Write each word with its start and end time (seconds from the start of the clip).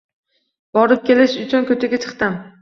Borib 0.77 1.03
kelish 1.09 1.35
uchun 1.45 1.69
koʻchaga 1.69 2.01
chiqdim. 2.07 2.41